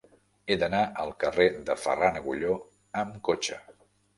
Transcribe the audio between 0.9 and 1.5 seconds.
al carrer